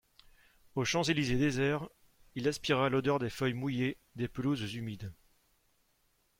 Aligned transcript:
Aux 0.73 0.83
Champs-Elysées 0.83 1.37
déserts, 1.37 1.87
il 2.33 2.47
aspira 2.47 2.89
l'odeur 2.89 3.19
des 3.19 3.29
feuilles 3.29 3.53
mouillées, 3.53 3.97
des 4.15 4.27
pelouses 4.27 4.73
humides. 4.73 5.13